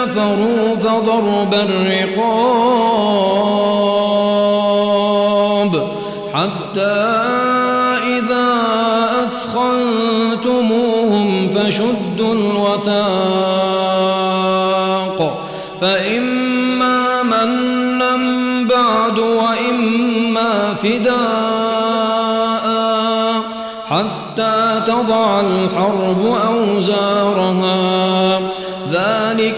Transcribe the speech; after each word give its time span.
كفروا 0.00 0.76
فضرب 0.76 1.54
الرقاب 1.54 2.20
حتى 6.34 6.96
إذا 8.18 8.48
أثخنتموهم 9.24 11.28
فشدوا 11.54 12.34
الوثاق 12.34 13.00
فإما 15.80 17.22
منا 17.22 18.16
بعد 18.64 19.18
وإما 19.18 20.74
فداء 20.74 22.70
حتى 23.90 24.82
تضع 24.86 25.40
الحرب 25.40 26.36
أوزارها 26.48 26.79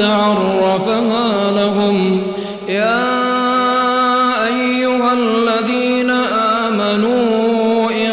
عرفها 0.00 1.50
لهم. 1.56 2.22
يا 2.68 3.26
أيها 4.46 5.12
الذين 5.12 6.10
آمنوا 6.70 7.90
إن 7.90 8.12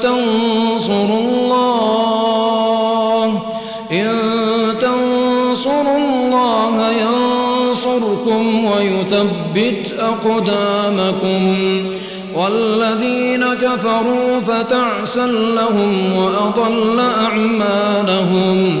تنصروا 0.00 1.20
الله 1.20 2.22
إن 3.92 4.08
تنصروا 4.80 5.98
الله 5.98 6.90
ينصركم 6.90 8.64
ويثبت 8.64 9.94
أقدامكم. 10.00 11.56
والذين 12.34 13.44
كفروا 13.54 14.40
فتعسا 14.46 15.26
لهم 15.26 16.16
وأضل 16.16 17.00
أعمالهم. 17.24 18.80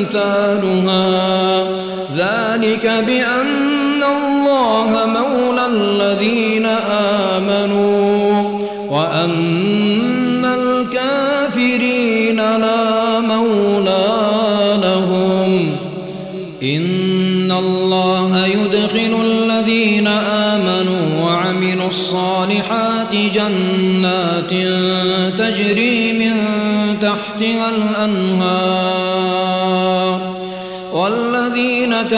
أمثالها. 0.00 1.62
ذلك 2.16 2.86
بأن 3.06 4.02
الله 4.02 5.06
مولى 5.06 5.66
الذين 5.66 6.66
آمنوا 7.36 8.42
وأن 8.90 10.44
الكافرين 10.44 12.09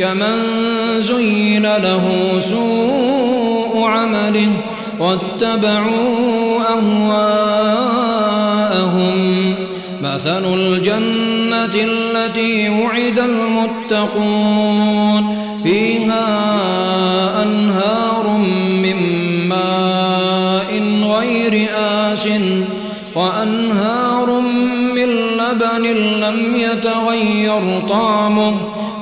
كمن 0.00 0.36
زين 1.00 1.62
له 1.62 2.04
سوء 2.40 3.84
عمله 3.84 4.48
واتبعوا 5.00 6.60
أهواءهم. 6.68 7.94
مثل 10.02 10.44
الجنة 10.54 11.74
التي 11.74 12.68
وعد 12.68 13.18
المتقون. 13.88 15.24
فيها 15.64 16.28
أنهار 17.42 18.26
من 18.82 18.98
ماء 19.48 20.82
غير 21.18 21.68
آس 21.76 22.26
وأنهار 23.14 24.40
من 24.94 25.08
لبن 25.38 25.84
لم 26.20 26.56
يتغير 26.56 27.82
طعمه. 27.88 28.69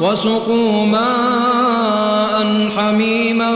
وسقوا 0.00 0.86
ماء 0.86 2.70
حميما 2.76 3.52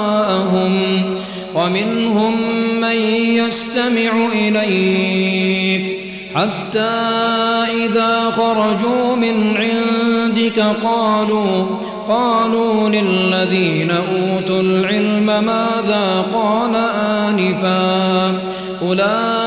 ومنهم 1.55 2.35
من 2.81 2.97
يستمع 3.35 4.13
إليك 4.33 5.99
حتى 6.35 6.95
إذا 7.85 8.31
خرجوا 8.31 9.17
من 9.17 9.57
عندك 9.57 10.61
قالوا 10.85 11.67
قالوا 12.09 12.89
للذين 12.89 13.91
أوتوا 13.91 14.61
العلم 14.61 15.27
ماذا 15.27 16.25
قال 16.35 16.77
آنفا 16.97 18.41
أولئك 18.83 19.44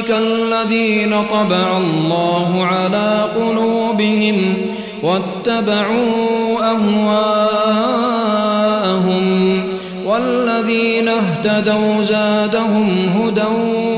الذين 0.00 1.24
طبع 1.30 1.76
الله 1.76 2.64
على 2.64 3.28
قلوبهم 3.36 4.54
واتبعوا 5.02 6.70
أهواءهم 6.70 8.02
والذين 10.06 11.08
اهتدوا 11.08 12.02
زادهم 12.02 13.08
هدى 13.18 13.42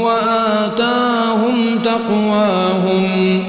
وآتاهم 0.02 1.78
تقواهم 1.84 3.44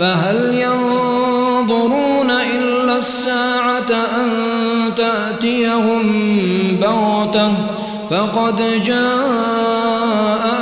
فهل 0.00 0.54
ينظرون 0.54 2.30
إلا 2.30 2.96
الساعة 2.96 3.90
أن 3.90 4.28
تأتيهم 4.96 6.02
بغتة 6.80 7.52
فقد 8.10 8.82
جاء 8.84 9.49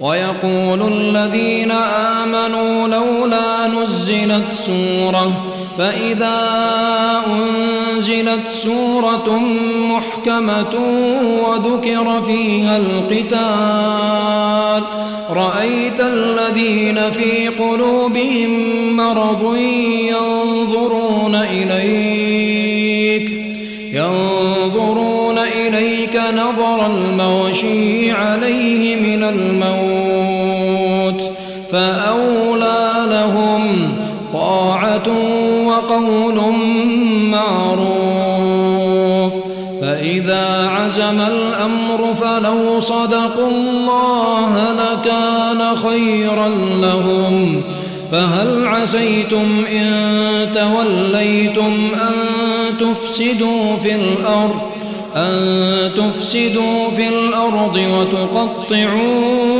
ويقول 0.00 0.92
الذين 0.92 1.70
آمنوا 2.20 2.88
لولا 2.88 3.66
نزلت 3.66 4.52
سورة 4.52 5.32
فإذا 5.78 6.38
أنزلت 7.26 8.48
سورة 8.48 9.40
محكمة 9.90 10.74
وذكر 11.44 12.22
فيها 12.26 12.76
القتال 12.76 13.30
رأيت 15.30 16.00
الذين 16.00 17.12
في 17.12 17.48
قلوبهم 17.48 18.50
مرض 18.96 19.56
ينظرون 20.10 21.34
إليك 21.34 23.30
ينظرون 23.92 25.38
إليك 25.38 26.20
نظر 26.34 26.86
المغشي 26.86 28.12
عليه 28.12 28.96
من 28.96 29.22
الموت 29.22 29.59
فأولى 31.72 32.92
لهم 33.10 33.92
طاعة 34.32 35.08
وقول 35.66 36.40
معروف 37.30 38.70
فإذا 39.80 40.68
عزم 40.68 41.20
الأمر 41.20 42.14
فلو 42.14 42.80
صدقوا 42.80 43.48
الله 43.50 44.72
لكان 44.72 45.76
خيرا 45.76 46.48
لهم 46.80 47.62
فهل 48.12 48.66
عسيتم 48.66 49.64
إن 49.72 49.86
توليتم 50.54 51.88
أن 51.94 52.14
تفسدوا 52.78 53.76
في 53.82 53.94
الأرض 53.94 54.60
أن 55.16 55.90
تفسدوا 55.96 56.90
في 56.96 57.08
الأرض 57.08 57.80
وتقطعوا 57.98 59.59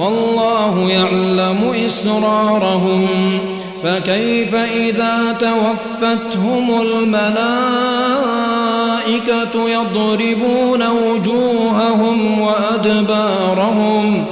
والله 0.00 0.90
يعلم 0.90 1.72
إسرارهم. 1.86 3.06
فكيف 3.84 4.54
إذا 4.54 5.36
توفتهم 5.40 6.80
الملائكة 6.80 7.30
يضربون 9.68 10.82
وجوههم 10.88 12.40
وأدبارهم؟ 12.40 14.24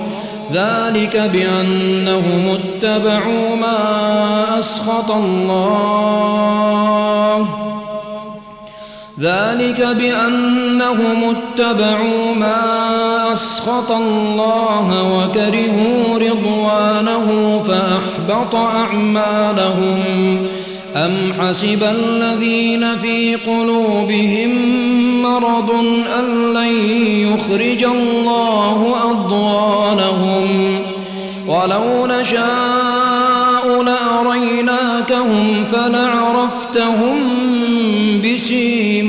ذلك 0.53 1.17
بأنهم 1.17 2.59
اتبعوا 2.59 3.56
ما 3.61 3.79
أسخط 4.60 5.10
الله. 5.10 6.39
ذلك 9.20 9.96
بأنهم 9.98 11.34
اتبعوا 11.37 12.34
ما 12.34 13.32
أسخط 13.32 13.93
الله 13.93 15.19
وكرهوا 15.19 16.19
رضوانه 16.19 17.63
فأحبط 17.69 18.55
أعمالهم. 18.55 19.98
أم 20.96 21.32
حسب 21.41 21.82
الذين 21.82 22.98
في 22.98 23.34
قلوبهم 23.34 24.53
مرض 25.22 25.70
أن 26.19 26.53
لن 26.53 26.91
يخرج 27.29 27.84
الله 27.84 28.94
أضوانهم 29.10 30.48
ولو 31.46 32.06
نشاء 32.06 33.82
لأريناكهم 33.82 35.65
فلعرفتهم 35.72 37.28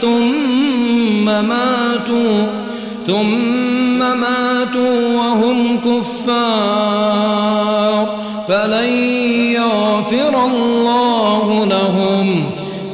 ثم 0.00 1.24
ماتوا 1.24 2.46
ثم 3.06 3.98
ماتوا 3.98 5.16
وهم 5.16 5.80
كفار. 5.80 7.46
فلن 8.48 8.88
يغفر 9.52 10.46
الله 10.46 11.66
لهم. 11.70 12.44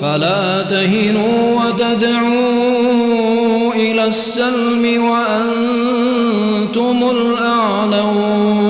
فلا 0.02 0.62
تهنوا 0.62 1.60
وتدعوا 1.60 3.72
إلى 3.74 4.04
السلم 4.04 5.04
وأنتم 5.04 7.10
الأعلون. 7.10 8.62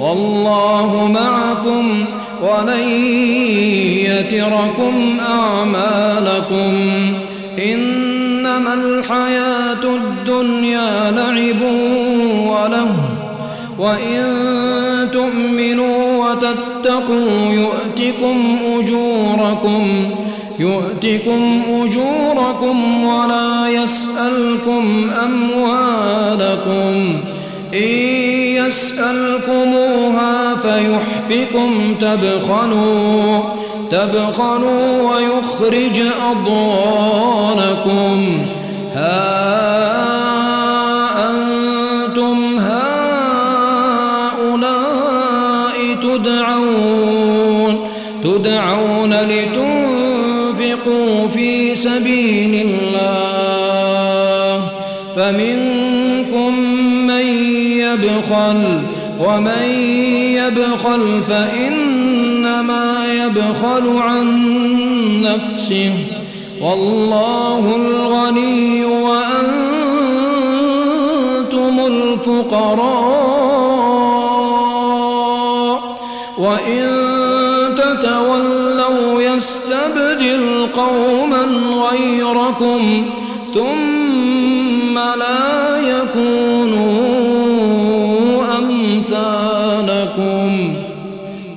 والله 0.00 1.10
معكم. 1.14 2.04
ولن 2.42 2.88
يتركم 4.04 5.16
أعمالكم 5.28 6.72
إنما 7.72 8.74
الحياة 8.74 9.84
الدنيا 9.84 11.10
لعب 11.10 11.62
وله 12.46 12.94
وإن 13.78 14.46
تؤمنوا 15.12 16.26
وتتقوا 16.30 17.52
يؤتكم 17.52 18.58
أجوركم 18.78 19.86
يؤتكم 20.58 21.62
أجوركم 21.68 23.04
ولا 23.04 23.68
يسألكم 23.68 25.10
أموالكم 25.24 27.20
إن 27.74 27.88
يسألكموها 28.66 30.35
فيحفكم 30.76 31.94
تبخلوا 32.00 33.40
تبخلوا 33.90 35.10
ويخرج 35.10 36.00
أضوانكم 36.30 38.18
ها 38.94 39.56
أنتم 41.30 42.58
هؤلاء 42.58 43.66
تدعون 46.02 47.74
تدعون 48.24 49.14
لتنفقوا 49.14 51.28
في 51.28 51.76
سبيل 51.76 52.66
الله. 52.66 54.70
فمنكم 55.16 56.52
من 57.06 57.26
يبخل 57.78 58.60
ومن 59.20 59.66
يبخل 60.46 61.22
فإنما 61.28 62.84
يبخل 63.14 63.84
عن 63.98 64.26
نفسه. 65.22 65.92
والله 66.60 67.76
الغني 67.76 68.84
وأنتم 68.84 69.36
الفقراء. 71.86 73.05